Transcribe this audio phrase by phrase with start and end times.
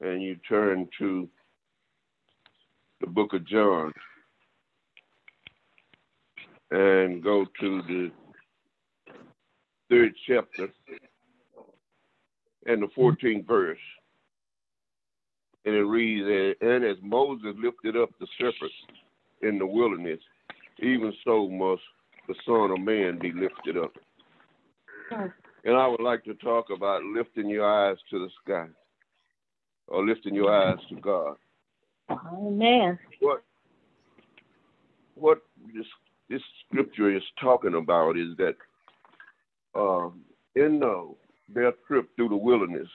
[0.00, 1.28] and you turn to
[3.00, 3.92] the book of John
[6.70, 8.10] and go to the
[9.90, 10.68] third chapter
[12.66, 13.78] and the 14th verse.
[15.64, 18.72] And it reads, And as Moses lifted up the serpent
[19.42, 20.20] in the wilderness,
[20.80, 21.82] even so must
[22.26, 23.92] the Son of Man be lifted up.
[25.64, 28.68] And I would like to talk about lifting your eyes to the sky
[29.88, 31.36] or lifting your eyes to God.
[32.10, 32.98] Amen.
[33.20, 33.42] What
[35.14, 35.42] what
[35.74, 35.86] this
[36.28, 38.54] this scripture is talking about is that
[39.74, 40.20] um,
[40.54, 41.14] in the,
[41.48, 42.88] their trip through the wilderness,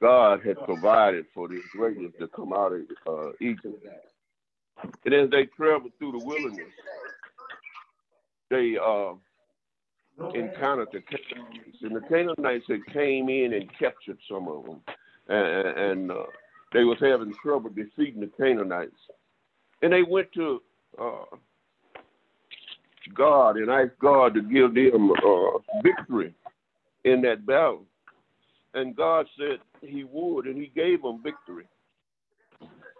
[0.00, 3.86] God had provided for the Israelis to come out of uh, Egypt.
[5.04, 6.72] And as they traveled through the wilderness,
[8.50, 9.12] they uh,
[10.34, 14.80] encountered the Canaanites, and the Canaanites had came in and captured some of them,
[15.34, 16.24] and, uh,
[16.72, 18.92] they was having trouble defeating the Canaanites.
[19.82, 20.62] And they went to
[21.00, 21.24] uh,
[23.14, 26.34] God and asked God to give them uh, victory
[27.04, 27.84] in that battle.
[28.74, 31.66] And God said He would, and He gave them victory.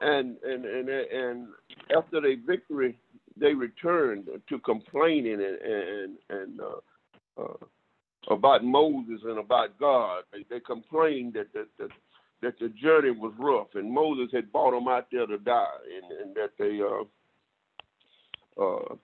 [0.01, 1.49] And and and and
[1.97, 2.99] after their victory,
[3.37, 10.23] they returned to complaining and and and uh, uh, about Moses and about God.
[10.33, 11.91] They, they complained that that, that
[12.43, 15.65] that the journey was rough, and Moses had brought them out there to die,
[16.03, 17.05] and, and that they uh,
[18.63, 18.95] uh,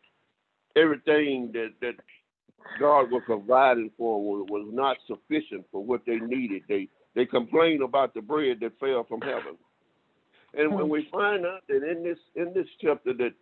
[0.75, 1.95] everything that that
[2.81, 6.63] God was providing for was, was not sufficient for what they needed.
[6.69, 9.57] They they complained about the bread that fell from heaven.
[10.55, 13.35] And when we find out that in this in this chapter that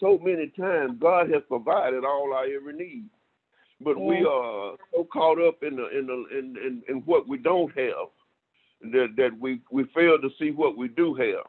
[0.00, 3.04] so many times God has provided all our every need,
[3.80, 7.38] but we are so caught up in the in the in, in, in what we
[7.38, 8.08] don't have
[8.82, 11.46] that that we we fail to see what we do have,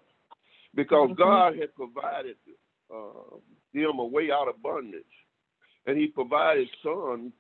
[0.75, 1.22] because mm-hmm.
[1.22, 2.35] God has provided
[2.94, 3.38] uh,
[3.73, 5.03] them a way out of bondage.
[5.85, 7.31] And he provided sun,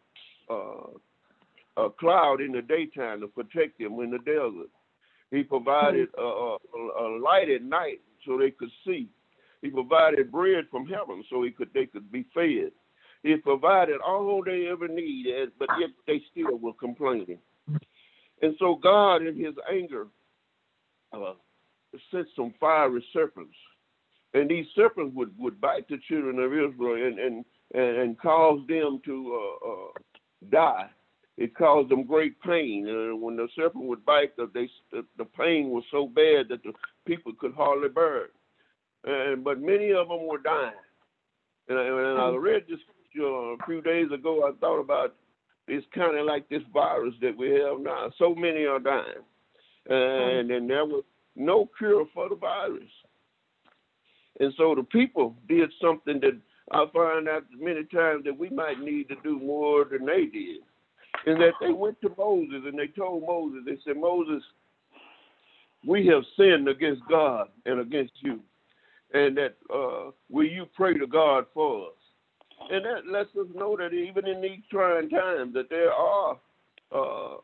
[0.49, 0.87] uh,
[1.77, 4.69] a cloud in the daytime to protect them in the desert.
[5.29, 6.57] He provided a, a,
[6.99, 9.09] a light at night so they could see.
[9.61, 12.71] He provided bread from heaven so he could they could be fed.
[13.21, 17.39] He provided all they ever needed, but yet they still were complaining.
[18.41, 20.07] And so God, in His anger,
[21.13, 21.33] uh,
[22.11, 23.55] sent some fiery serpents
[24.33, 28.59] and these serpents would, would bite the children of Israel and and and, and cause
[28.67, 29.91] them to uh, uh,
[30.51, 30.89] die.
[31.37, 32.87] It caused them great pain.
[32.87, 36.63] Uh, when the serpent would bite, the, they, the, the pain was so bad that
[36.63, 36.73] the
[37.05, 38.31] people could hardly bear it.
[39.05, 40.73] And but many of them were dying.
[41.69, 42.37] And, I, and I hmm.
[42.37, 42.79] read this
[43.21, 44.43] a few days ago.
[44.43, 45.15] I thought about
[45.69, 48.11] it's kind of like this virus that we have now.
[48.17, 49.23] So many are dying,
[49.87, 51.03] and, and there was
[51.35, 52.89] no cure for the virus.
[54.39, 56.37] And so the people did something that
[56.71, 60.61] I find out many times that we might need to do more than they did.
[61.25, 64.41] And that they went to Moses and they told Moses, they said, Moses,
[65.85, 68.39] we have sinned against God and against you.
[69.13, 71.98] And that uh, will you pray to God for us?
[72.71, 76.37] And that lets us know that even in these trying times that there are
[76.91, 77.35] uh,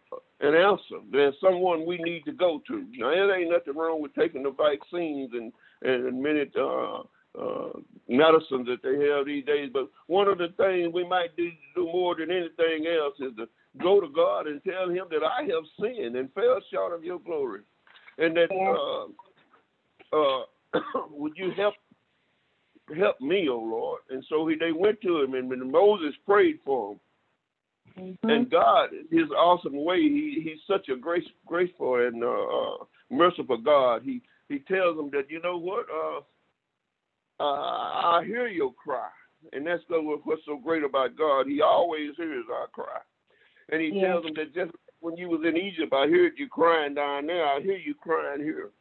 [0.41, 1.00] an answer.
[1.12, 2.86] There's someone we need to go to.
[2.94, 7.02] Now, there ain't nothing wrong with taking the vaccines and and many uh,
[7.40, 7.69] uh,
[8.08, 9.69] medicines that they have these days.
[9.72, 13.48] But one of the things we might do, do more than anything else is to
[13.81, 17.19] go to God and tell Him that I have sinned and fell short of Your
[17.19, 17.62] glory,
[18.18, 20.44] and that uh, uh,
[21.12, 21.75] would You help
[22.94, 24.02] help me, O oh Lord?
[24.10, 27.00] And so he, they went to Him, and, and Moses prayed for him.
[27.98, 28.30] Mm-hmm.
[28.30, 33.58] And God, His awesome way, He He's such a grace, graceful and uh, uh, merciful
[33.58, 34.02] God.
[34.04, 39.10] He he tells them that you know what, uh, uh, I hear your cry,
[39.54, 41.48] and that's what's so great about God.
[41.48, 43.00] He always hears our cry,
[43.72, 44.08] and He yeah.
[44.08, 47.46] tells them that just when you was in Egypt, I heard you crying down there.
[47.46, 48.72] I hear you crying here,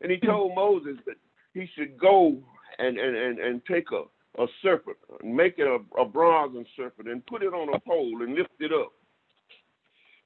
[0.00, 0.26] and He hmm.
[0.26, 1.16] told Moses that
[1.54, 2.38] he should go
[2.80, 4.04] and and and, and take a
[4.38, 8.34] a serpent, make it a, a bronze serpent, and put it on a pole and
[8.34, 8.92] lift it up.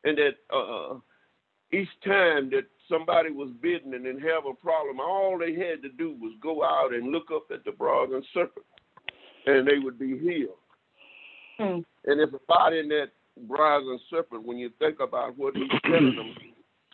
[0.05, 0.99] And that uh,
[1.73, 6.17] each time that somebody was bitten and have a problem, all they had to do
[6.21, 8.67] was go out and look up at the bronze serpent,
[9.47, 10.59] and they would be healed.
[11.59, 11.85] Mm.
[12.05, 13.11] And if a body in that
[13.49, 16.35] bronze serpent, when you think about what he's telling them,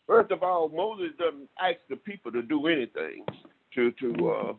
[0.06, 3.24] first of all, Moses doesn't ask the people to do anything
[3.74, 4.52] to to uh,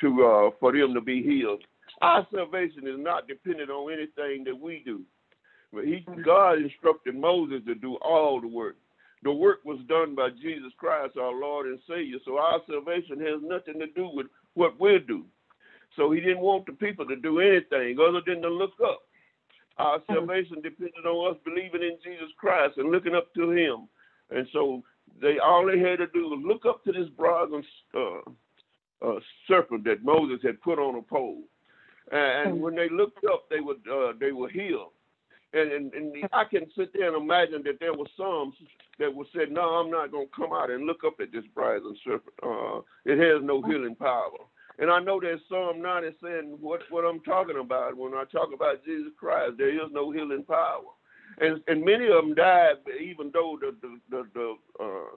[0.00, 1.62] to uh, for them to be healed.
[2.02, 5.02] Our salvation is not dependent on anything that we do.
[5.72, 8.76] But he, God instructed Moses to do all the work.
[9.22, 12.18] The work was done by Jesus Christ, our Lord and Savior.
[12.24, 15.24] So our salvation has nothing to do with what we do.
[15.96, 19.00] So he didn't want the people to do anything other than to look up.
[19.78, 23.88] Our salvation depended on us believing in Jesus Christ and looking up to him.
[24.30, 24.82] And so
[25.20, 27.62] they all they had to do was look up to this brazen
[27.94, 28.30] uh,
[29.04, 31.42] uh, serpent that Moses had put on a pole.
[32.12, 34.92] And when they looked up, they would uh, they were healed.
[35.52, 38.52] And, and, and I can sit there and imagine that there were some
[38.98, 41.44] that would say, "No, I'm not going to come out and look up at this
[41.54, 42.34] brazen serpent.
[42.42, 44.38] Uh, it has no healing power."
[44.78, 48.50] And I know that Psalm 90 saying what what I'm talking about when I talk
[48.54, 49.54] about Jesus Christ.
[49.56, 50.82] There is no healing power,
[51.38, 55.16] and and many of them died even though the the the, the uh,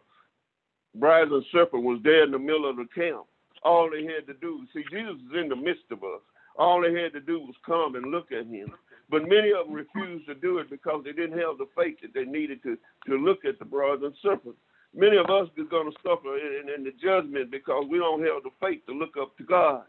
[0.95, 3.25] brazen serpent was there in the middle of the camp.
[3.63, 6.21] All they had to do, see, Jesus is in the midst of us.
[6.57, 8.73] All they had to do was come and look at him.
[9.09, 12.13] But many of them refused to do it because they didn't have the faith that
[12.13, 12.77] they needed to,
[13.07, 14.55] to look at the brazen serpent.
[14.93, 18.43] Many of us are going to suffer in, in, the judgment because we don't have
[18.43, 19.83] the faith to look up to God.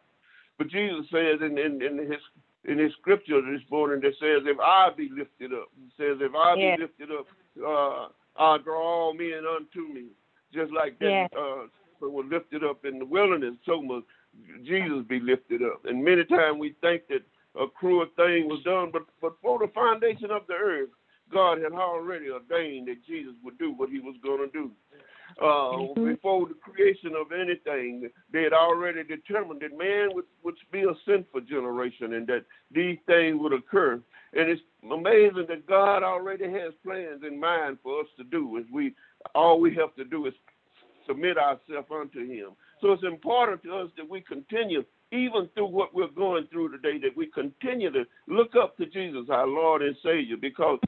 [0.59, 2.21] But Jesus says in, in, in his
[2.65, 6.35] in his scripture this morning that says, "If I be lifted up," he says, "If
[6.35, 6.77] I yeah.
[6.77, 7.27] be lifted up,
[7.67, 10.09] uh, I'll draw all men unto me."
[10.53, 11.39] Just like that yeah.
[11.39, 11.67] uh,
[12.09, 14.07] was lifted up in the wilderness, so must
[14.65, 15.85] Jesus be lifted up.
[15.85, 17.23] And many times we think that
[17.61, 20.91] a cruel thing was done, but but for the foundation of the earth,
[21.33, 24.71] God had already ordained that Jesus would do what he was going to do.
[25.41, 26.07] Uh, mm-hmm.
[26.07, 30.95] Before the creation of anything, they had already determined that man would, would be a
[31.07, 34.01] sinful generation and that these things would occur.
[34.33, 38.59] And it's amazing that God already has plans in mind for us to do.
[38.59, 38.95] As we
[39.35, 40.35] all we have to do is
[41.11, 42.51] submit ourselves unto Him.
[42.81, 46.99] So it's important to us that we continue even through what we're going through today,
[46.99, 50.79] that we continue to look up to Jesus, our Lord and Savior, because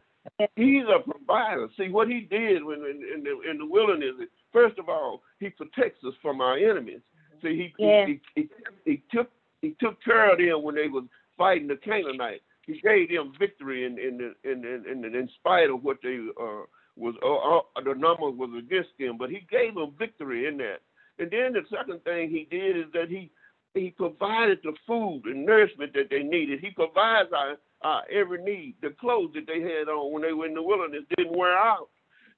[0.55, 1.69] He's a provider.
[1.77, 4.15] See what He did when in, in the in the wilderness.
[4.53, 7.01] First of all, He protects us from our enemies.
[7.43, 8.07] See, He yeah.
[8.07, 8.49] he, he,
[8.85, 9.29] he, took
[9.63, 11.05] He took care of them when they was
[11.37, 12.45] fighting the Canaanites.
[12.67, 16.63] He gave them victory in in in, in, in, in spite of what they uh,
[16.97, 20.81] was uh, uh, the numbers was against them, but He gave them victory in that.
[21.19, 23.31] And then the second thing He did is that He
[23.75, 26.61] he provided the food and nourishment that they needed.
[26.61, 28.75] He provides our, our every need.
[28.83, 31.89] The clothes that they had on when they were in the wilderness didn't wear out.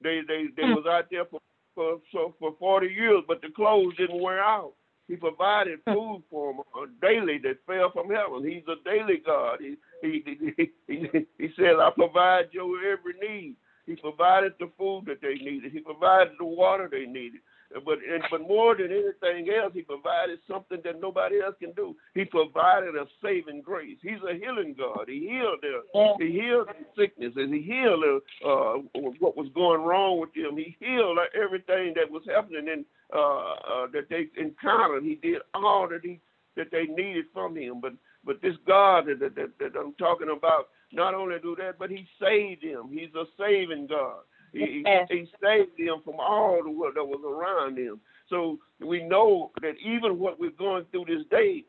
[0.02, 1.40] They they they was out there for
[1.74, 4.74] for so for forty years, but the clothes didn't wear out.
[5.08, 8.48] He provided food for them uh, daily that fell from heaven.
[8.48, 9.58] He's a daily God.
[9.60, 10.22] He he
[10.56, 15.34] he he, he said, "I provide your every need." He provided the food that they
[15.34, 15.72] needed.
[15.72, 17.40] He provided the water they needed.
[17.84, 21.96] But and, but more than anything else, he provided something that nobody else can do.
[22.14, 23.98] He provided a saving grace.
[24.00, 25.08] He's a healing God.
[25.08, 26.12] He healed their yeah.
[26.18, 27.50] he healed their sicknesses.
[27.50, 30.56] He healed uh, what was going wrong with them.
[30.56, 35.02] He healed everything that was happening in uh, uh, that they encountered.
[35.02, 36.20] He did all that he
[36.56, 37.80] that they needed from him.
[37.80, 41.90] But but this God that, that, that I'm talking about, not only do that, but
[41.90, 42.88] he saved him.
[42.90, 44.20] He's a saving God.
[44.52, 48.00] He, he saved them from all the world that was around them.
[48.30, 51.64] So we know that even what we're going through this day,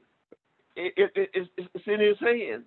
[0.75, 2.63] it, it, it, it's in His hand.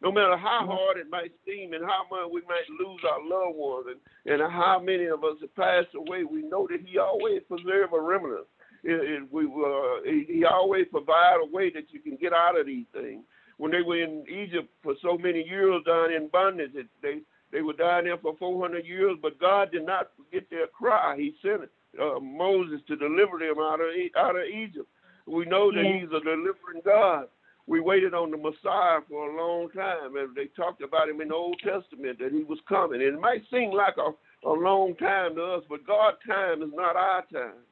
[0.00, 3.56] No matter how hard it might seem and how much we might lose our loved
[3.58, 3.86] ones
[4.26, 7.92] and, and how many of us have passed away, we know that He always preserves
[7.92, 8.46] a remnant.
[8.84, 12.58] It, it, we, uh, he, he always provide a way that you can get out
[12.58, 13.24] of these things.
[13.62, 17.20] When they were in Egypt for so many years down in bondage, it, they
[17.52, 21.14] they were down there for 400 years, but God did not forget their cry.
[21.16, 23.86] He sent uh, Moses to deliver them out of
[24.18, 24.88] out of Egypt.
[25.28, 26.00] We know that yeah.
[26.00, 27.28] He's a delivering God.
[27.68, 31.28] We waited on the Messiah for a long time, and they talked about him in
[31.28, 33.00] the Old Testament that he was coming.
[33.00, 34.10] And it might seem like a,
[34.44, 37.62] a long time to us, but God's time is not our time.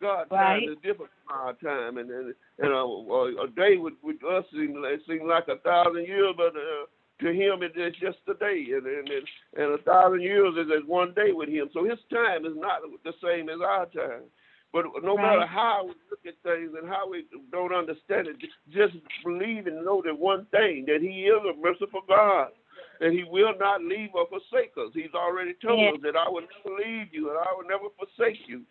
[0.00, 0.60] God's right.
[0.60, 2.84] time is different from our time, and and, and a,
[3.44, 6.86] a, day with, with us seems it seems like a thousand years, but uh,
[7.20, 9.08] to him it is just a day, and, and,
[9.56, 11.68] and a thousand years is as one day with him.
[11.72, 14.24] So his time is not the same as our time.
[14.72, 15.38] But no right.
[15.38, 18.36] matter how we look at things and how we don't understand it,
[18.70, 22.50] just believe and know that one thing that He is a merciful God.
[23.00, 24.92] and He will not leave or forsake us.
[24.94, 25.94] He's already told yes.
[25.94, 28.62] us that I will never leave you and I will never forsake you.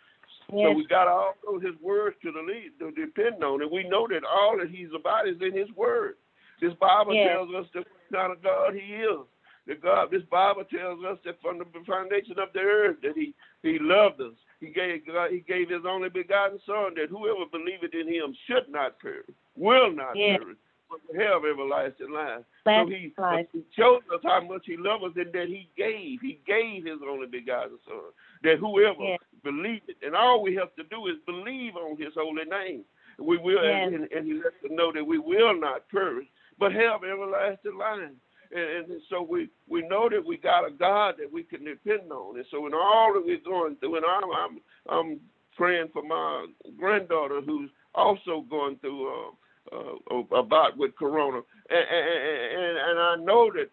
[0.52, 0.66] Yes.
[0.66, 3.88] So we got all of His words to, the lead, to depend on, and we
[3.88, 6.16] know that all that He's about is in His Word.
[6.62, 7.30] This Bible yes.
[7.32, 9.20] tells us the kind of God He is.
[9.68, 13.36] The God, this Bible tells us that from the foundation of the earth that He
[13.62, 14.34] He loved us.
[14.60, 18.68] He gave God, He gave His only begotten Son that whoever believeth in Him should
[18.70, 20.40] not perish, will not yes.
[20.40, 20.58] perish,
[20.90, 22.44] but have everlasting life.
[22.66, 23.14] so he,
[23.54, 26.20] he shows us how much he loves us and that he gave.
[26.22, 28.12] He gave his only begotten son.
[28.44, 29.20] That whoever yes.
[29.44, 32.84] believes it, and all we have to do is believe on his holy name.
[33.20, 33.92] We will yes.
[33.94, 36.28] and, and he lets us know that we will not perish,
[36.58, 38.12] but have everlasting life.
[38.52, 42.12] And, and, so we, we know that we got a God that we can depend
[42.12, 42.38] on.
[42.38, 45.20] And so in all that we're going through, and I'm I'm, I'm
[45.56, 46.48] praying for my
[46.80, 49.32] granddaughter who's also going through uh,
[49.72, 53.70] uh, about with Corona, and, and, and I know that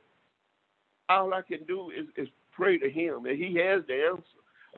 [1.09, 4.23] all I can do is, is pray to Him, and He has the answer.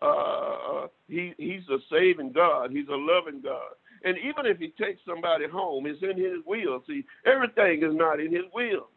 [0.00, 2.70] Uh, uh, he He's a saving God.
[2.70, 3.72] He's a loving God.
[4.04, 6.82] And even if He takes somebody home, it's in His will.
[6.86, 8.88] See, everything is not in His will.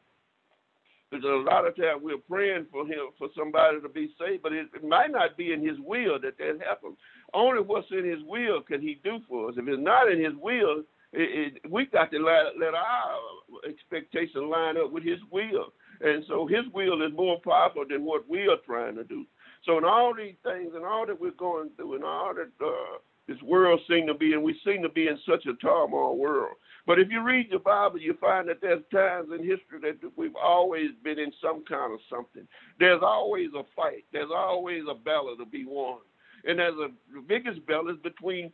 [1.11, 4.53] Because a lot of times we're praying for him for somebody to be saved, but
[4.53, 6.95] it, it might not be in his will that that happens.
[7.33, 9.55] Only what's in his will can he do for us.
[9.57, 13.19] If it's not in his will, it, it, we got to let, let our
[13.67, 18.29] expectation line up with His will, and so His will is more powerful than what
[18.29, 19.25] we are trying to do.
[19.65, 22.97] So in all these things, and all that we're going through, and all that uh,
[23.27, 26.55] this world seem to be, and we seem to be in such a turmoil world.
[26.87, 30.35] But if you read your Bible, you find that there's times in history that we've
[30.35, 32.47] always been in some kind of something.
[32.79, 34.05] There's always a fight.
[34.11, 35.99] There's always a battle to be won.
[36.45, 38.51] And there's a the biggest battle is between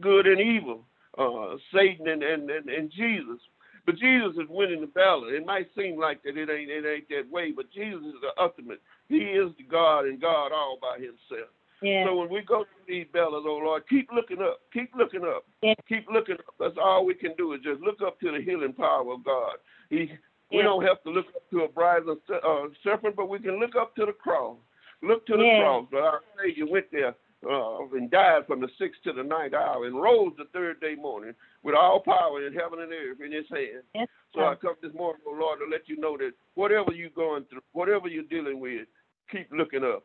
[0.00, 0.84] good and evil
[1.20, 3.40] uh, Satan and, and, and, and Jesus.
[3.86, 5.28] But Jesus is winning the battle.
[5.28, 8.40] It might seem like that it ain't it ain't that way, but Jesus is the
[8.40, 8.80] ultimate.
[9.08, 11.50] He is the God and God all by himself.
[11.82, 12.04] Yeah.
[12.06, 15.44] So when we go through these battles, oh Lord, keep looking up, keep looking up,
[15.62, 15.74] yeah.
[15.88, 16.54] keep looking up.
[16.58, 19.56] That's all we can do is just look up to the healing power of God.
[19.88, 20.12] He,
[20.52, 23.76] we don't have to look up to a brazen uh, serpent, but we can look
[23.80, 24.58] up to the cross.
[25.02, 25.62] Look to the yeah.
[25.62, 25.86] cross.
[25.90, 27.14] But our Savior went there
[27.48, 30.94] uh, and died from the sixth to the ninth hour and rose the third day
[30.94, 33.82] morning with all power in heaven and earth in his hand.
[33.94, 37.10] Yes, so I come this morning, oh Lord, to let you know that whatever you're
[37.10, 38.86] going through, whatever you're dealing with,
[39.30, 40.04] keep looking up.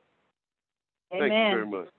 [1.13, 1.29] Amen.
[1.29, 1.89] Thank you very much.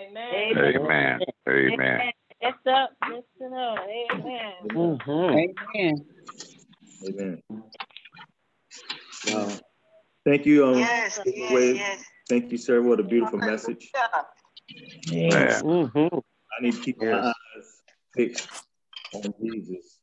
[0.00, 0.32] Amen.
[0.56, 1.20] Amen.
[1.48, 1.72] Amen.
[1.72, 2.12] Amen.
[2.42, 2.90] Yes, up.
[3.08, 3.78] Listen up.
[4.12, 4.52] Amen.
[4.68, 5.78] Mm-hmm.
[5.78, 6.04] Amen.
[7.08, 7.42] Amen.
[9.28, 9.48] Wow.
[10.24, 10.66] Thank you.
[10.66, 12.04] Um, yes, yes, yes.
[12.28, 12.82] Thank you, sir.
[12.82, 13.90] What a beautiful message.
[15.06, 15.60] Yeah.
[15.62, 16.16] Mm-hmm.
[16.16, 17.10] I need to keep yes.
[17.12, 17.82] my eyes
[18.14, 18.48] fixed
[19.14, 19.98] on Jesus.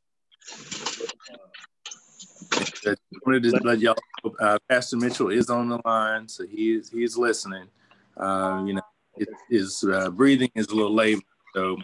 [2.86, 2.94] I
[3.26, 3.96] wanted to let y'all
[4.40, 7.66] uh, Pastor Mitchell is on the line, so he is he is listening.
[8.16, 8.82] Uh, you know,
[9.16, 11.22] it, his uh, breathing is a little late,
[11.54, 11.76] so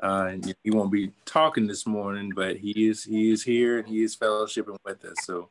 [0.00, 4.02] uh, he won't be talking this morning, but he is he is here and he
[4.02, 5.16] is fellowshipping with us.
[5.22, 5.48] So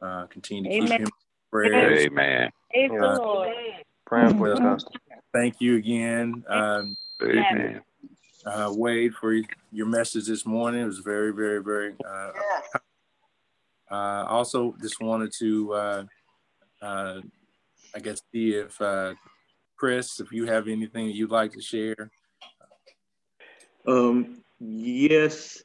[0.00, 0.88] uh, continue to Amen.
[0.88, 1.12] keep him in
[1.50, 1.98] prayer.
[1.98, 2.50] Amen.
[2.76, 3.18] Amen.
[4.04, 4.84] Praying for us,
[5.36, 7.82] Thank you again, um, Amen.
[8.46, 9.38] Uh, Wade, for
[9.70, 10.80] your message this morning.
[10.80, 11.94] It was very, very, very.
[12.02, 12.30] Uh,
[13.90, 16.04] uh, also, just wanted to, uh,
[16.80, 17.20] uh,
[17.94, 19.12] I guess, see if uh,
[19.76, 22.10] Chris, if you have anything you'd like to share.
[23.86, 25.62] Um, yes,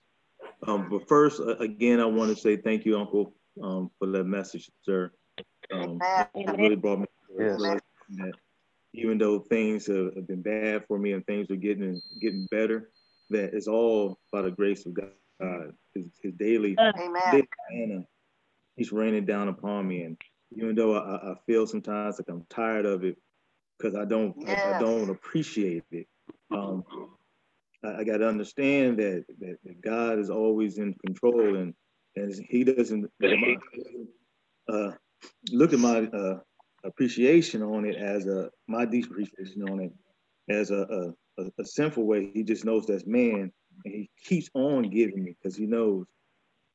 [0.68, 4.70] um, but first, again, I want to say thank you, Uncle, um, for that message,
[4.84, 5.14] sir.
[5.72, 5.98] Um,
[6.36, 7.06] it really brought me.
[7.40, 7.62] Yes
[8.18, 8.34] that
[8.94, 12.90] even though things have, have been bad for me and things are getting getting better,
[13.30, 15.74] that it's all by the grace of God.
[15.96, 18.06] His, his daily, daily manna,
[18.76, 20.18] He's raining down upon me, and
[20.52, 23.18] even though I, I feel sometimes like I'm tired of it
[23.78, 24.60] because I don't yes.
[24.64, 26.08] I, I, don't appreciate it.
[26.52, 26.84] Um,
[27.84, 31.74] I, I got to understand that, that, that God is always in control, and
[32.16, 33.10] and He doesn't
[34.72, 34.92] uh,
[35.52, 36.40] look at my uh,
[36.84, 39.92] appreciation on it as a my deep appreciation on it
[40.50, 42.32] as a, a, a, sinful way.
[42.34, 43.52] He just knows that's man,
[43.86, 46.06] and he keeps on giving me because he knows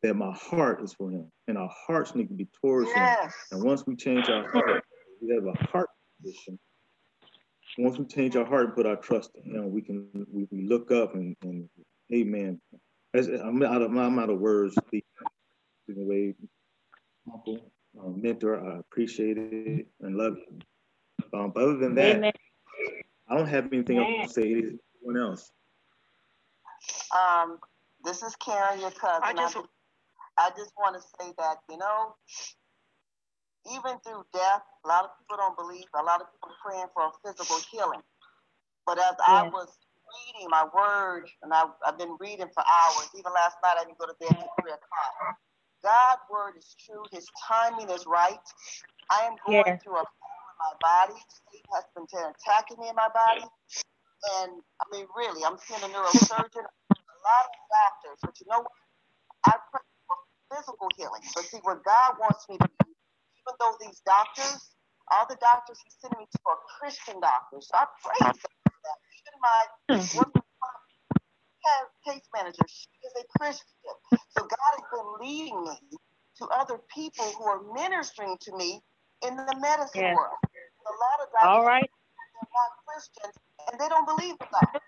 [0.03, 3.25] that my heart is for him, and our hearts need to be towards yes.
[3.25, 3.59] him.
[3.59, 4.85] And once we change our heart,
[5.21, 5.89] we have a heart
[6.21, 6.59] position.
[7.79, 10.67] Once we change our heart and put our trust in him, we can we, we
[10.67, 11.69] look up and, and
[12.09, 12.61] hey man,
[13.15, 14.75] as, I'm out of I'm out of words.
[14.93, 15.03] The
[15.89, 16.35] way,
[17.97, 18.61] uncle uh, mentor.
[18.61, 20.59] I appreciate it and love you.
[21.39, 22.33] Um, but other than that, Amen.
[23.29, 24.21] I don't have anything Amen.
[24.21, 25.51] else to say to anyone else.
[27.15, 27.59] Um,
[28.05, 29.23] this is Karen, your cousin.
[29.23, 29.57] I just,
[30.39, 32.15] I just want to say that, you know,
[33.73, 36.87] even through death, a lot of people don't believe, a lot of people are praying
[36.95, 38.03] for a physical healing.
[38.87, 39.67] But as I was
[40.07, 43.99] reading my word, and I, have been reading for hours, even last night I didn't
[43.99, 45.37] go to bed until 3 o'clock.
[45.87, 48.43] God's word is true, His timing is right.
[49.07, 49.79] I am going yeah.
[49.79, 51.19] through a pain in my body.
[51.31, 53.47] Steve has been attacking me in my body.
[54.43, 54.51] And
[54.83, 58.77] I mean, really, I'm seeing a neurosurgeon, a lot of doctors, but you know what?
[59.47, 60.17] I pray for
[60.51, 61.23] physical healing.
[61.35, 62.91] But see, what God wants me to do
[63.47, 64.75] even though these doctors,
[65.13, 67.71] all the doctors he's sending me to are Christian doctors.
[67.71, 68.99] So I praise for that.
[69.23, 69.61] Even my
[69.95, 70.46] hmm.
[71.67, 72.11] Hmm.
[72.11, 73.67] case manager, she is a Christian.
[74.37, 75.79] So God has been leading me
[76.39, 78.81] to other people who are ministering to me
[79.27, 80.17] in the medicine yes.
[80.17, 80.39] world.
[80.45, 81.83] A lot of doctors all right.
[81.83, 83.35] are not Christians
[83.71, 84.81] and they don't believe in God.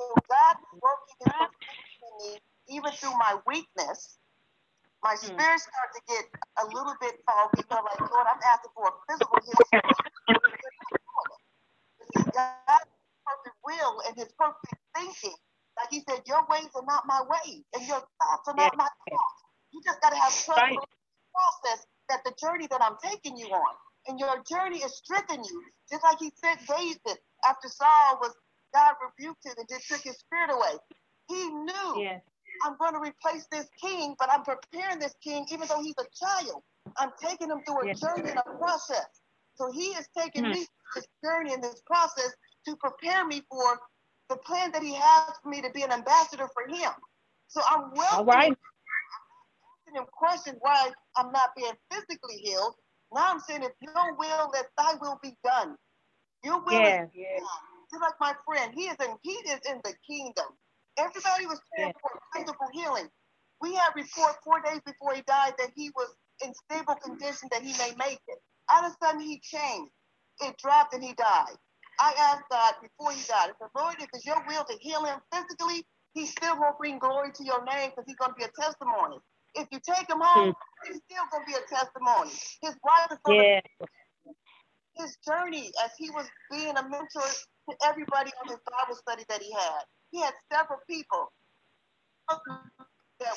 [0.00, 2.38] So God is working in me
[2.68, 4.18] even through my weakness
[5.04, 5.36] my hmm.
[5.36, 6.24] spirit started to get
[6.64, 7.60] a little bit foggy.
[7.60, 9.84] You know, like, Lord, I'm asking for a physical healing.
[16.54, 19.38] Ways are not my ways, and your thoughts are not my thoughts.
[19.72, 20.70] You just got to have trust right.
[20.70, 20.94] in the
[21.34, 23.74] process that the journey that I'm taking you on.
[24.06, 25.64] And your journey is strengthening you.
[25.90, 27.18] Just like he said, David,
[27.48, 28.34] after Saul was,
[28.74, 30.76] God rebuked him and just took his spirit away.
[31.28, 32.20] He knew yes.
[32.62, 36.06] I'm going to replace this king, but I'm preparing this king even though he's a
[36.14, 36.62] child.
[36.98, 38.00] I'm taking him through a yes.
[38.00, 39.08] journey and a process.
[39.54, 40.52] So he is taking mm-hmm.
[40.52, 42.34] me through this journey and this process
[42.66, 43.78] to prepare me for
[44.28, 46.90] the plan that he has for me to be an ambassador for him.
[47.48, 48.52] So I'm welcoming All right.
[49.86, 52.74] asking him questions why I'm not being physically healed.
[53.12, 55.76] Now I'm saying, if your will, let thy will be done.
[56.42, 57.38] Your will yeah, is yeah.
[57.90, 60.46] Just like my friend, he is in he is in the kingdom.
[60.98, 63.08] Everybody was praying for physical healing.
[63.60, 66.08] We had report four days before he died that he was
[66.44, 68.38] in stable condition that he may make it.
[68.72, 69.92] All of a sudden he changed.
[70.40, 71.56] It dropped and he died.
[72.00, 75.04] I asked God before he died, I said, Lord, if it's your will to heal
[75.04, 78.44] him physically, he still won't bring glory to your name because he's going to be
[78.44, 79.18] a testimony.
[79.54, 80.54] If you take him home, mm.
[80.86, 82.30] he's still going to be a testimony.
[82.62, 83.60] His wife is going yeah.
[83.60, 83.86] to
[84.96, 87.28] his journey as he was being a mentor
[87.70, 89.82] to everybody on his Bible study that he had.
[90.10, 91.32] He had several people
[93.20, 93.34] that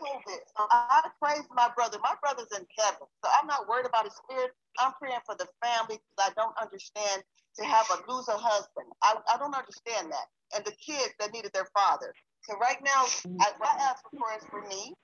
[0.00, 1.98] So um, I praise my brother.
[2.02, 3.06] My brother's in heaven.
[3.24, 4.52] So I'm not worried about his spirit.
[4.78, 7.22] I'm praying for the family because I don't understand
[7.58, 8.86] to have a loser husband.
[9.02, 10.26] I, I don't understand that.
[10.54, 12.12] And the kids that needed their father.
[12.44, 13.04] So right now,
[13.40, 14.94] I, I ask for prayers for me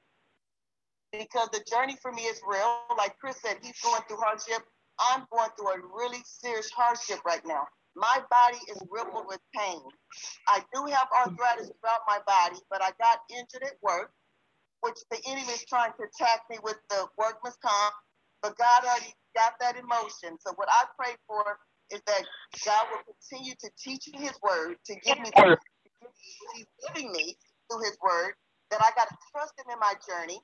[1.13, 2.79] because the journey for me is real.
[2.97, 4.63] Like Chris said, he's going through hardship.
[5.01, 7.67] I'm going through a really serious hardship right now.
[7.95, 9.81] My body is riddled with pain.
[10.49, 14.13] I do have arthritis throughout my body, but I got injured at work,
[14.83, 17.95] which the enemy is trying to attack me with the workman's comp.
[18.43, 20.39] But God already got that in motion.
[20.41, 21.59] So what I pray for
[21.93, 22.25] is that
[22.67, 25.45] God will continue to teach me His word, to give me the
[26.55, 27.37] He's giving me
[27.71, 28.35] through His word.
[28.71, 30.41] That I got to trust Him in my journey,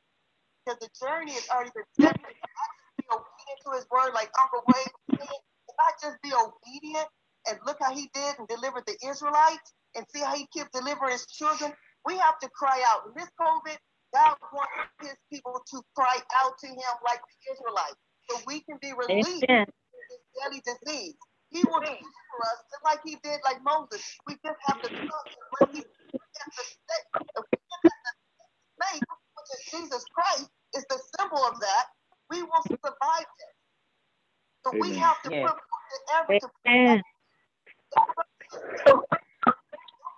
[0.65, 2.15] because the journey has already been set.
[2.15, 6.33] I just be obedient to His word, like Uncle Wade said, if I just be
[6.35, 7.09] obedient
[7.49, 11.13] and look how he did and delivered the Israelites and see how he kept delivering
[11.13, 11.73] his children.
[12.07, 13.07] We have to cry out.
[13.09, 13.79] In this COVID,
[14.15, 18.79] God wants his people to cry out to him like the Israelites so we can
[18.81, 21.15] be released from this deadly disease.
[21.51, 24.01] He will deliver us just like he did like Moses.
[24.27, 25.45] We just have to trust him.
[25.59, 27.45] When he the
[28.81, 31.85] faith, which is Jesus Christ, is the symbol of that,
[32.31, 33.55] we will survive it.
[34.65, 34.81] So Amen.
[34.81, 35.49] we have to yeah.
[35.49, 36.49] put the effort to
[38.87, 39.05] don't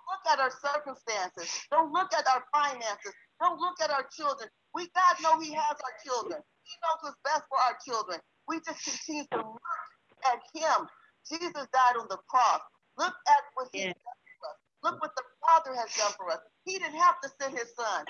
[0.07, 1.49] look at our circumstances.
[1.71, 3.13] Don't look at our finances.
[3.41, 4.47] Don't look at our children.
[4.73, 6.39] We God know He has our children.
[6.63, 8.21] He knows what's best for our children.
[8.47, 10.85] We just continue to look at Him.
[11.25, 12.61] Jesus died on the cross.
[12.97, 13.97] Look at what He yeah.
[13.97, 14.57] done for us.
[14.85, 16.39] Look what the Father has done for us.
[16.65, 18.05] He didn't have to send His Son.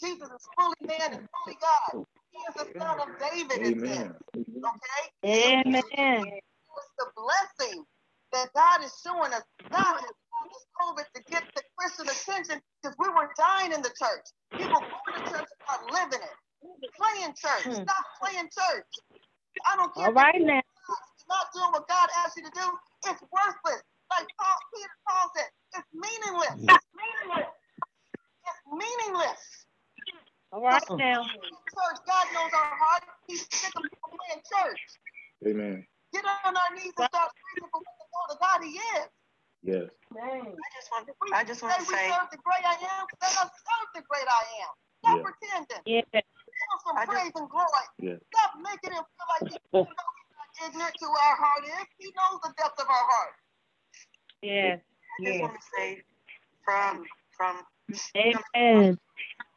[0.00, 2.06] Jesus is fully man and fully God.
[2.30, 3.78] He is the son of David.
[3.78, 4.14] Amen.
[4.34, 5.02] Okay?
[5.24, 6.24] Amen.
[6.26, 7.84] It's the blessing
[8.32, 9.42] that God is showing us.
[9.70, 10.17] God has used this
[10.80, 14.26] COVID to get the Christian attention because we were dying in the church.
[14.54, 16.36] People going to church and not living it.
[16.94, 17.64] Playing church.
[17.64, 17.82] Hmm.
[17.86, 18.90] Stop playing church.
[19.66, 20.06] I don't care.
[20.06, 20.62] All right now.
[21.28, 22.66] Not doing what God asked you to do.
[23.10, 23.82] It's worthless.
[24.08, 26.56] Like Paul, Peter Paul said, it's meaningless.
[26.64, 27.52] It's meaningless.
[28.48, 29.42] It's meaningless.
[30.52, 31.20] All right now.
[31.20, 33.04] Church, God knows our heart.
[33.28, 34.80] He's sick of people playing church.
[35.46, 35.86] Amen.
[36.14, 39.08] Get on our knees and start praising for what the Lord of God He is.
[39.68, 39.84] Yes.
[40.16, 43.04] I just want to, I just want to say, we serve the great I am.
[43.20, 44.72] Let us serve the great I am.
[45.04, 45.28] Stop yeah.
[45.28, 45.82] pretending.
[45.84, 46.08] Yeah.
[46.08, 47.84] Give us some I praise and glory.
[48.00, 48.16] Yeah.
[48.32, 51.86] Stop making him feel like he, you he's not ignorant to our heart is.
[52.00, 53.36] He knows the depth of our heart.
[54.40, 54.80] Yes.
[54.80, 56.00] I just want to say
[56.64, 57.04] from
[57.36, 57.60] from
[58.16, 58.96] Amen.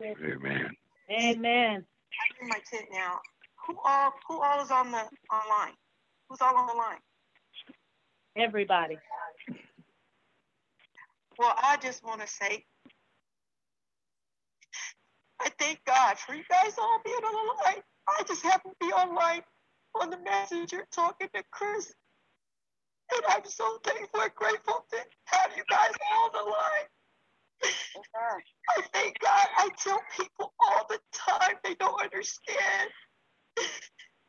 [0.03, 0.69] Amen.
[1.07, 1.85] Amen.
[1.87, 3.19] I'm in my tent now.
[3.63, 5.75] Who all who all is on the online?
[6.27, 6.99] Who's all on the line?
[8.35, 8.97] Everybody.
[11.39, 12.65] Well, I just want to say
[15.41, 17.83] I thank God for you guys all being on the line.
[18.09, 19.41] I just happen to be online
[20.01, 21.93] on the messenger talking to Chris.
[23.13, 26.87] And I'm so thankful and grateful to have you guys all on the line.
[28.77, 29.47] I thank God.
[29.57, 32.91] I tell people all the time they don't understand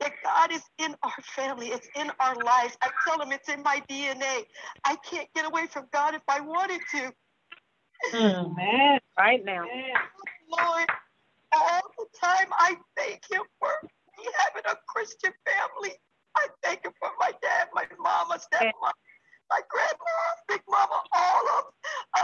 [0.03, 1.69] that God is in our family.
[1.69, 2.77] It's in our lives.
[2.83, 4.45] I tell them it's in my DNA.
[4.85, 7.13] I can't get away from God if I wanted to.
[8.15, 9.01] Amen.
[9.19, 9.65] Right now.
[10.51, 10.87] Lord,
[11.57, 13.71] all the time I thank Him for
[14.19, 15.93] me having a Christian family.
[16.37, 18.93] I thank Him for my dad, my mama, stepmom,
[19.51, 20.17] my grandma,
[20.49, 21.65] big mama, all of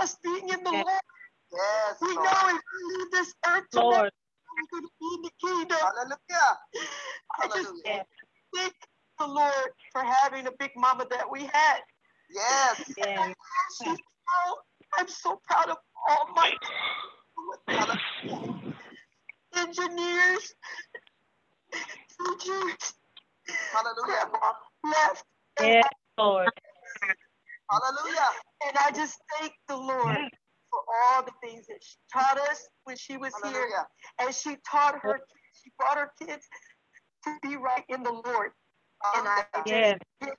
[0.02, 0.84] us being in the Yes.
[0.86, 1.02] Lord.
[1.52, 3.94] Yes, we know if we leave this earth Lord.
[3.94, 4.10] tomorrow,
[4.72, 5.78] we're going to be in the kingdom.
[5.80, 6.58] Hallelujah.
[7.40, 8.06] I just Yes.
[8.56, 8.74] thank
[9.18, 11.80] the Lord for having a big mama that we had.
[12.30, 12.76] Yes.
[12.96, 13.34] Yes.
[13.82, 14.56] She's proud.
[14.98, 16.52] I'm so proud of all my
[19.56, 20.54] engineers,
[22.18, 22.94] teachers.
[23.72, 24.30] Hallelujah.
[24.84, 25.24] Left.
[25.60, 25.84] Yes,
[26.18, 26.50] Lord.
[27.70, 28.30] Hallelujah.
[28.68, 30.16] And I just thank the Lord
[30.70, 30.80] for
[31.12, 33.86] all the things that she taught us when she was here.
[34.20, 35.20] And she taught her,
[35.62, 36.46] she brought her kids
[37.24, 38.50] to be right in the Lord.
[39.16, 39.98] And I just Yes.
[40.20, 40.34] give her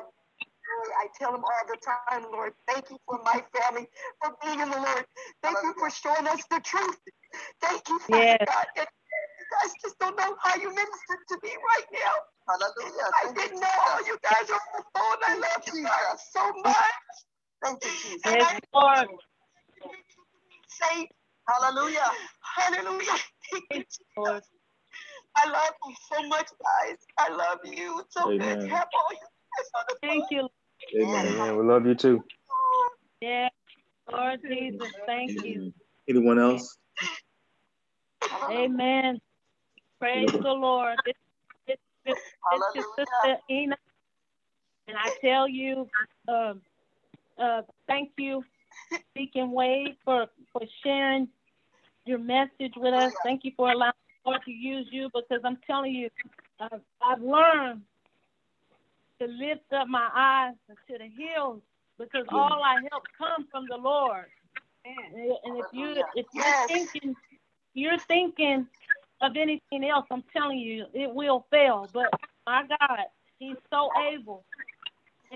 [0.00, 0.94] all the glory.
[1.02, 3.86] I tell them all the time, Lord, thank you for my family,
[4.22, 5.04] for being in the Lord.
[5.42, 6.98] Thank you for showing us the truth.
[7.60, 8.46] Thank you, Father Yes.
[8.46, 8.66] God.
[8.76, 12.14] And you guys just don't know how you ministered to me right now.
[12.48, 13.08] Hallelujah.
[13.24, 15.18] I didn't know you guys are on the phone.
[15.26, 16.76] I love you guys so much.
[17.62, 18.20] Thank you, Jesus.
[18.26, 19.08] Yes, Lord.
[20.68, 21.08] Say
[21.48, 22.10] hallelujah.
[22.56, 23.16] Hallelujah.
[23.50, 23.98] Thank you, Jesus.
[24.16, 24.42] Lord.
[25.36, 26.98] I love you so much, guys.
[27.18, 28.02] I love you.
[28.10, 28.60] So good Amen.
[28.60, 30.48] to have all you guys on the Thank you.
[31.00, 31.26] Amen.
[31.28, 31.56] Amen.
[31.56, 32.18] We love you too.
[32.18, 32.88] phone.
[33.20, 33.50] Yes.
[34.10, 35.72] Lord Jesus, thank you.
[36.08, 36.76] Anyone else?
[38.50, 39.20] Amen.
[40.00, 40.98] Praise the Lord.
[41.06, 41.14] This,
[41.66, 42.18] this, this,
[42.74, 43.76] this is Sister Ina.
[44.88, 45.88] And I tell you,
[46.28, 46.60] um,
[47.38, 48.44] uh, thank you,
[49.14, 51.28] Deacon Wade, for, for sharing
[52.06, 53.12] your message with us.
[53.24, 53.92] Thank you for allowing
[54.24, 56.08] the Lord to use you because I'm telling you,
[56.60, 57.82] uh, I've learned
[59.20, 60.54] to lift up my eyes
[60.88, 61.62] to the hills
[61.98, 64.26] because all I help come from the Lord.
[64.84, 67.14] And, and if you if you're thinking
[67.74, 68.66] you're thinking
[69.20, 71.88] of anything else, I'm telling you, it will fail.
[71.92, 72.10] But
[72.46, 73.04] my God,
[73.38, 74.44] He's so able.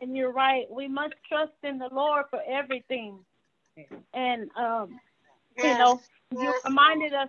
[0.00, 0.64] And you're right.
[0.70, 3.20] We must trust in the Lord for everything.
[4.14, 5.00] And um,
[5.56, 5.78] you Yes.
[5.78, 6.00] know,
[6.32, 7.28] you reminded us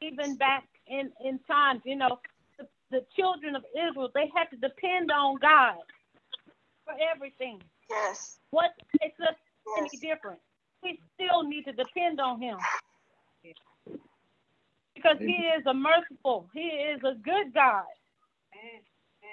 [0.00, 2.18] even back in in times, you know,
[2.58, 5.76] the, the children of Israel they had to depend on God
[6.84, 7.60] for everything.
[7.90, 8.38] Yes.
[8.50, 9.34] What makes us
[9.78, 10.00] any Yes.
[10.00, 10.40] different?
[10.82, 12.58] We still need to depend on Him
[14.94, 17.84] because He is a merciful, He is a good God,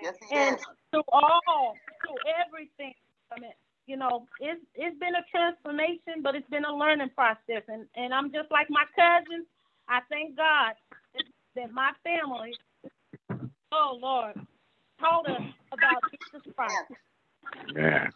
[0.01, 0.65] Yes, he and is.
[0.91, 1.73] through all,
[2.05, 2.93] through everything.
[3.31, 3.51] I mean,
[3.87, 8.13] you know, it's it's been a transformation, but it's been a learning process, and and
[8.13, 9.47] I'm just like my cousins.
[9.89, 10.73] I thank God
[11.15, 11.23] that,
[11.55, 12.59] that my family,
[13.71, 14.35] oh Lord,
[14.99, 16.91] taught us about Jesus Christ
[17.69, 18.11] Amen.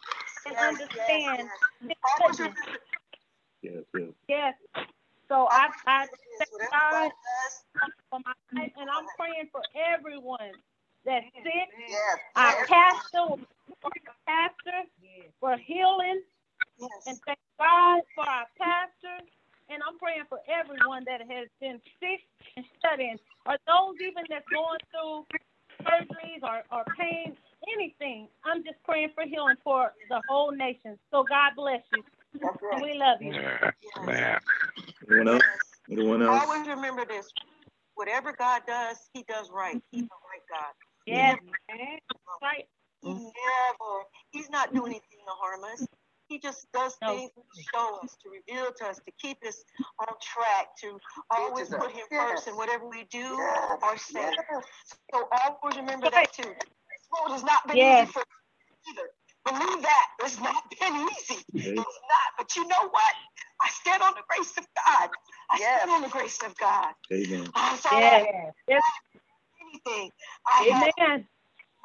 [0.46, 1.48] and Yes, understand
[1.82, 2.54] yes, His Always goodness.
[2.56, 2.78] remember
[3.62, 4.08] Yes, yes.
[4.28, 4.54] Yes.
[5.28, 7.12] So I I Always thank God
[7.80, 10.52] God for my life, and I'm praying for everyone
[11.04, 11.68] that's sick.
[11.88, 12.18] yes.
[12.36, 13.42] Our yes, pastor,
[14.26, 14.80] pastor,
[15.40, 16.22] for healing,
[17.06, 19.24] and thank God for our pastor.
[19.70, 22.20] And I'm praying for everyone that has been sick
[22.56, 25.24] and studying, or those even that's going through
[25.86, 27.36] surgeries or, or pain,
[27.76, 28.28] anything.
[28.44, 30.98] I'm just praying for healing for the whole nation.
[31.10, 32.02] So God bless you,
[32.40, 32.82] That's and right.
[32.82, 33.32] we love you.
[33.32, 33.70] Yeah.
[33.98, 34.38] Amen.
[35.08, 35.42] Anyone else?
[35.42, 35.98] Yes.
[35.98, 36.44] Anyone else?
[36.44, 37.30] Always remember this.
[37.94, 39.80] Whatever God does, he does right.
[39.90, 40.72] He's a right God.
[41.06, 41.38] Yes,
[42.42, 42.66] right.
[43.02, 45.86] He never, he's not doing anything to harm us.
[46.28, 47.16] He just does No.
[47.16, 49.62] things to show us, to reveal to us, to keep us
[50.00, 50.98] on track, to
[51.30, 53.38] always put him first in whatever we do
[53.82, 54.32] or say.
[55.12, 56.44] So always remember that too.
[56.44, 58.04] This world has not been Yes.
[58.04, 59.10] easy for you either.
[59.44, 60.06] Believe that.
[60.22, 61.44] It's not been easy.
[61.56, 61.70] Okay.
[61.74, 62.28] It's not.
[62.38, 63.14] But you know what?
[63.60, 65.10] I stand on the grace of God.
[65.50, 66.94] I stand on the grace of God.
[67.12, 67.50] Amen.
[67.78, 68.54] So Yes.
[68.68, 68.82] Yes.
[70.62, 71.28] Amen.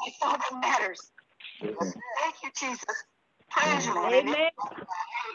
[0.08, 1.12] That's all that matters.
[1.60, 1.76] Thank
[2.42, 2.86] you, Jesus.
[3.52, 4.14] Praise you, Lord.
[4.14, 4.50] Amen.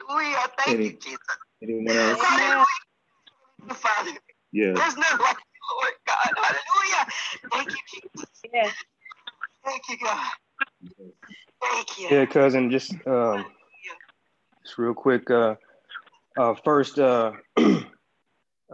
[0.09, 0.39] Hallelujah.
[0.59, 1.19] Thank Any, you, Jesus.
[1.63, 2.21] Anyone else?
[2.33, 2.65] Amen.
[3.69, 4.11] Father.
[4.53, 4.79] Yes.
[4.79, 6.31] There's none like you, Lord God.
[6.37, 7.07] Hallelujah.
[7.53, 8.31] Thank you, Jesus.
[8.53, 8.75] Yes.
[9.63, 10.33] Thank you, God.
[11.61, 12.09] Thank you.
[12.11, 13.45] Yeah, cousin, just um,
[14.65, 15.31] just real quick.
[15.31, 15.57] Uh,
[16.39, 17.33] uh, first, uh,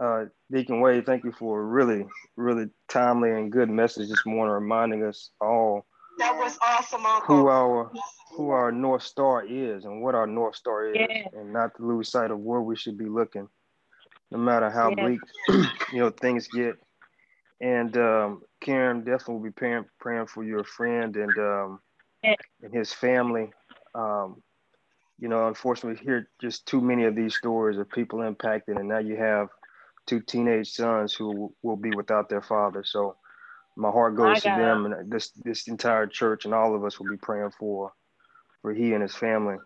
[0.01, 2.05] uh, Deacon Wade, thank you for a really,
[2.37, 5.85] really timely and good message this morning, reminding us all
[6.19, 7.35] That was awesome, Uncle.
[7.35, 7.91] who our
[8.35, 11.27] who our north star is and what our north star is, Yeah.
[11.33, 13.47] and not to lose sight of where we should be looking,
[14.31, 14.95] no matter how Yeah.
[15.03, 15.21] bleak
[15.93, 16.75] you know things get.
[17.61, 21.79] And um, Karen definitely will be praying, praying for your friend and um,
[22.23, 22.35] Yeah.
[22.61, 23.51] and his family.
[23.95, 24.41] Um,
[25.19, 28.87] you know, unfortunately, we hear just too many of these stories of people impacted, and
[28.87, 29.49] now you have
[30.05, 32.83] two teenage sons who will be without their father.
[32.83, 33.17] So
[33.79, 37.09] my heart goes to them, and this this entire church and all of us will
[37.09, 37.91] be praying for
[38.61, 39.57] for he and his family.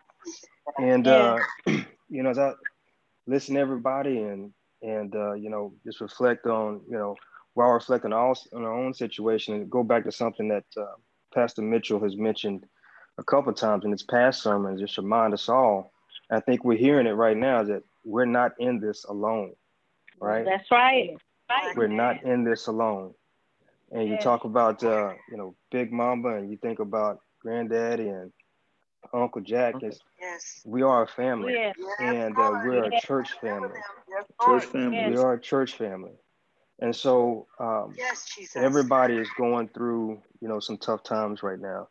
[0.78, 1.44] And Yeah.
[1.68, 1.74] uh,
[2.10, 2.54] you know, as I
[3.28, 7.16] listen to everybody and and uh, you know, just reflect on you know
[7.56, 10.86] while reflecting on, on our own situation and go back to something that uh,
[11.34, 12.66] Pastor Mitchell has mentioned
[13.18, 15.92] a couple of times in his past sermons, just remind us all.
[16.32, 19.54] I think we're hearing it right now is that we're not in this alone,
[20.20, 20.46] right?
[20.46, 21.12] That's right.
[21.50, 21.78] Right.
[21.78, 23.14] We're not in this alone.
[23.94, 28.32] And you talk about uh, you know Big Mama, and you think about Granddaddy and
[29.14, 29.76] Uncle Jack.
[29.82, 30.62] It's, Yes.
[30.66, 31.76] we are a family, Yes.
[31.78, 33.70] Yes, and uh, we're a church family.
[34.10, 34.98] Yes, Church family.
[34.98, 35.10] Yes.
[35.12, 36.14] We are a church family,
[36.80, 38.56] and so um, Yes, Jesus.
[38.56, 41.88] everybody is going through you know some tough times right now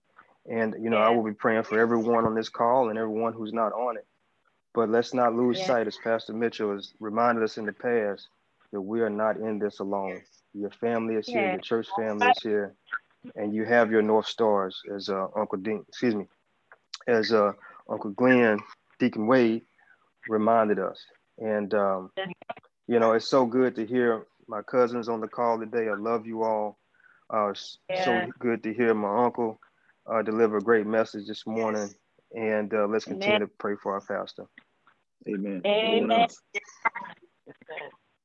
[0.50, 3.52] and you know i will be praying for everyone on this call and everyone who's
[3.52, 4.06] not on it
[4.74, 5.66] but let's not lose Yeah.
[5.66, 8.28] sight as pastor mitchell has reminded us in the past
[8.72, 10.20] that we are not in this alone
[10.54, 12.74] your family is here your church family is here
[13.36, 16.26] and you have your north stars as uh, uncle dean excuse me
[17.08, 17.52] as uh,
[17.88, 18.58] uncle glenn
[18.98, 19.62] deacon wade
[20.28, 21.04] reminded us
[21.38, 22.10] and um,
[22.88, 26.26] you know it's so good to hear my cousins on the call today i love
[26.26, 26.78] you all
[27.32, 28.04] uh, it's Yeah.
[28.04, 29.58] so good to hear my uncle
[30.10, 31.88] uh, deliver a great message this morning.
[32.34, 33.48] And uh, let's continue Amen.
[33.48, 34.46] to pray for our pastor.
[35.28, 35.62] Amen.
[35.66, 36.28] Amen.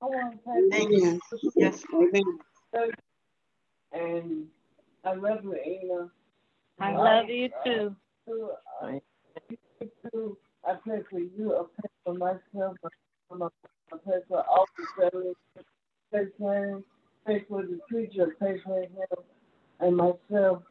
[0.03, 1.21] Anyone else?
[2.11, 2.25] Thank
[2.73, 2.91] you.
[3.93, 4.47] And
[5.03, 6.09] I love you, Ina.
[6.79, 7.95] I love you too.
[8.27, 9.01] So, I,
[10.67, 11.55] I pray for you.
[11.55, 12.77] I pray for myself.
[12.83, 15.33] I pray for all the family.
[16.11, 16.83] Pray for him.
[17.25, 18.35] Pray for the preacher.
[18.37, 18.89] Pray for him
[19.79, 20.63] and myself.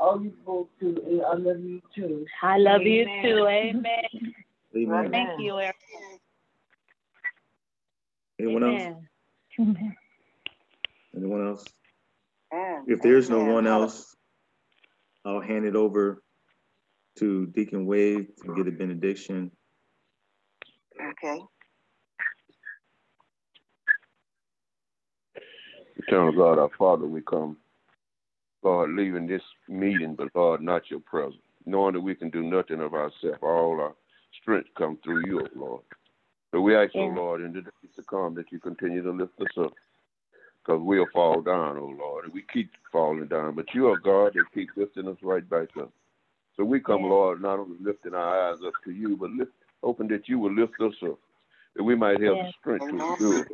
[0.00, 2.26] All you go to, and I love you too.
[2.42, 3.46] I love you too.
[3.46, 4.34] Amen.
[4.76, 5.10] Amen.
[5.10, 5.76] Thank you, Eric.
[8.38, 8.82] Anyone else?
[9.60, 9.96] Amen.
[11.16, 11.64] Anyone else?
[12.52, 12.84] Amen.
[12.88, 14.14] If there's no one else,
[15.24, 16.22] I'll hand it over
[17.18, 19.50] to Deacon Wade to get a benediction.
[21.00, 21.40] Okay.
[25.96, 27.56] Eternal God, our Father, we come,
[28.62, 32.80] Lord, leaving this meeting, but Lord, not your presence, knowing that we can do nothing
[32.80, 33.38] of ourselves.
[33.42, 33.94] All our
[34.40, 35.82] strength come through you, Lord.
[36.54, 39.32] So we ask, O Lord, in the days to come that you continue to lift
[39.40, 39.72] us up,
[40.62, 43.56] because we'll fall down, O Lord, and we keep falling down.
[43.56, 45.90] But you are God that keeps lifting us right back up.
[46.56, 47.08] So we come, Yeah.
[47.08, 49.50] Lord, not only lifting our eyes up to you, but lift,
[49.82, 51.18] hoping that you will lift us up,
[51.74, 53.48] that we might have the strength to do it.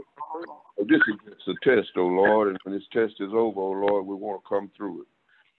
[0.76, 3.70] Well, This is just a test, oh Lord, and when this test is over, oh
[3.70, 5.08] Lord, we want to come through it.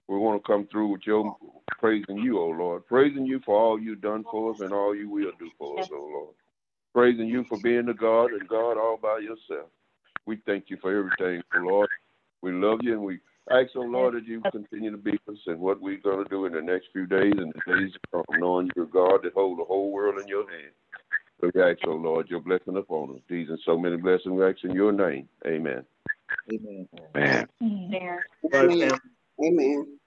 [0.06, 1.36] We want to come through with your
[1.80, 5.08] praising you, oh Lord, praising you for all you've done for us and all you
[5.10, 6.34] will do for us, oh Lord.
[6.94, 9.70] Praising you for being the God and God all by yourself.
[10.26, 11.88] We thank you for everything, Lord.
[12.42, 15.42] We love you and we ask, oh Lord, that you continue to be with us
[15.46, 18.00] and what we're going to do in the next few days and the days to
[18.12, 20.72] come, knowing you're God that hold the whole world in your hand.
[21.40, 23.22] So we ask, oh Lord, your blessing upon us.
[23.28, 25.28] These and so many blessings we ask in your name.
[25.46, 25.84] Amen.
[26.52, 26.88] Amen.
[27.14, 27.48] Man.
[27.90, 28.24] There.
[28.52, 29.00] All right.
[29.44, 29.98] Amen.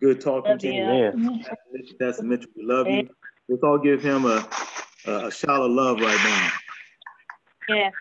[0.00, 0.74] Good talking Love to you.
[0.74, 0.90] you.
[1.14, 1.44] Amen.
[1.98, 3.08] Pastor Mitchell, we love you.
[3.48, 4.46] Let's all give him a,
[5.06, 6.50] a, a shout of love right now.
[7.68, 7.92] Yes.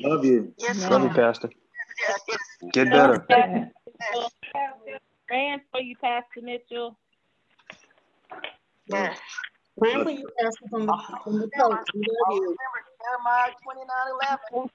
[0.00, 0.52] Love you.
[0.58, 1.50] Yes, Love you, Pastor.
[2.08, 2.40] Yes, yes.
[2.72, 3.26] Get better.
[5.28, 6.98] Praying for you, Pastor Mitchell.
[8.86, 9.18] Yes.
[9.78, 11.86] Praying for you, Pastor, from the, from the coach.
[11.94, 12.56] We love you.
[12.56, 14.68] Remember Jeremiah twenty-nine eleven.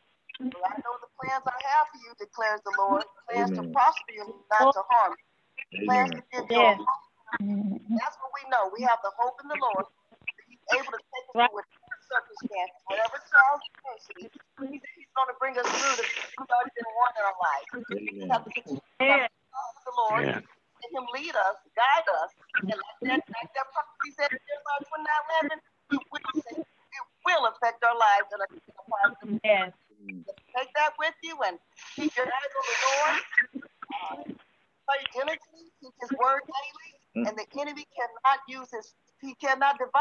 [0.51, 3.03] For I know the plans I have for you, declares the Lord.
[3.29, 5.87] Plans to prosper you, not to harm you.
[5.87, 6.17] Plans Amen.
[6.17, 6.77] to give you a Yes.
[6.77, 6.87] hope.
[8.01, 8.69] That's what we know.
[8.75, 9.85] We have the hope in the Lord.
[10.49, 11.47] He's able to take us Right.
[11.47, 14.25] through whatever circumstance, whatever trials and adversity.
[14.99, 16.05] He's going to bring us through the
[16.37, 17.67] we've already been won in our life.
[17.87, 19.29] We have to continue to Yes.
[19.51, 20.23] trust Lord.
[20.25, 20.39] Yeah.
[20.41, 22.31] Let him lead us, guide us.
[22.65, 25.61] And like that, like that prophecy said in Jeremiah 29 11,
[25.93, 29.71] it will, it will affect our lives in a, in a positive Yes.
[30.57, 31.59] Take that with you and
[31.95, 33.15] keep your eyes on the Lord.
[33.93, 34.15] Uh,
[34.89, 36.89] pray diligently, keep his word daily,
[37.29, 40.00] and the enemy cannot use his, he cannot devour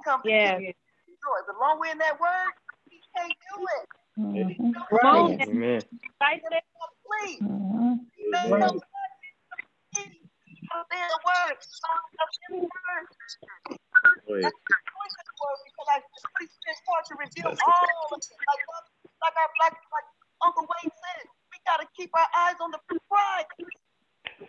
[0.04, 0.58] comes Yes.
[0.58, 1.38] to destroy.
[1.40, 2.52] As long we're in that word,
[2.90, 3.88] he can't do it.
[4.18, 4.72] Mm-hmm.
[4.92, 5.40] Right.
[5.48, 5.82] Amen.
[6.20, 6.62] Right there.
[7.06, 7.40] Please.
[7.40, 8.06] Mhm.
[8.16, 8.62] Stay Amen.
[8.62, 8.76] up.
[9.92, 11.56] Stay in the word.
[11.60, 13.06] Stay in the word.
[14.26, 14.52] Go ahead.
[14.52, 17.54] because I Holy Spirit starts to reveal all
[18.12, 18.24] of it.
[18.48, 18.62] Like,
[19.20, 20.08] like, our, like, like
[20.44, 23.44] Uncle Wayne said, we got to keep our eyes on the prize.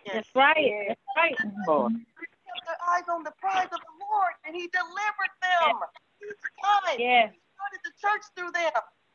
[0.06, 0.72] That's right.
[0.88, 1.36] That's right.
[1.38, 5.76] Kept their eyes on the prize of the Lord, and He delivered them
[6.22, 6.98] each time.
[6.98, 7.32] Yes.
[7.32, 8.72] He started the church through them.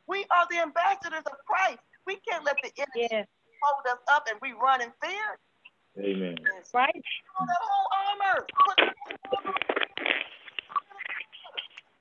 [0.08, 1.80] We are the ambassadors of Christ.
[2.08, 3.28] We can't let the enemy Yes.
[3.62, 5.38] hold us up and we run in fear.
[6.00, 6.36] Amen.
[6.74, 6.94] Right.
[6.94, 8.46] Put on the whole armor.
[8.66, 8.80] Put-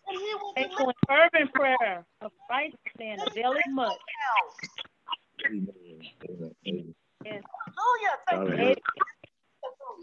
[0.09, 3.97] And He will Faithful deliver and fervent prayer of right stand availing much.
[5.47, 5.69] Amen.
[6.29, 6.55] Amen.
[6.67, 6.95] Amen.
[7.25, 7.43] Yes.
[7.67, 8.17] Hallelujah.
[8.29, 8.47] Thank you.
[8.57, 8.77] Hallelujah.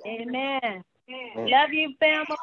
[0.05, 0.83] Hallelujah.
[1.07, 1.51] Amen.
[1.51, 2.35] Love you, family.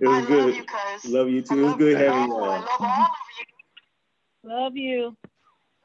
[0.00, 0.66] It was good.
[1.12, 1.60] Love you too.
[1.60, 3.10] It was good having you I love all
[4.44, 5.16] of you.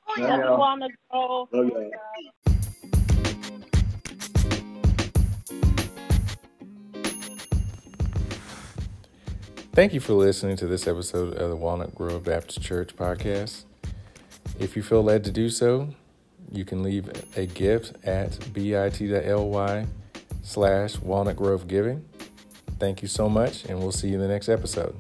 [0.08, 0.24] Love you.
[0.26, 1.50] Love you on the go.
[1.52, 1.92] Love y'all.
[9.74, 13.64] Thank you for listening to this episode of the Walnut Grove Baptist Church podcast.
[14.60, 15.90] If you feel led to do so,
[16.52, 19.88] you can leave a gift at bit.ly
[20.44, 22.06] slash walnut grove giving.
[22.78, 24.96] Thank you so much, and we'll see you in the next episode.